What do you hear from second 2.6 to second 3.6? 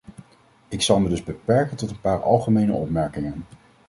opmerkingen.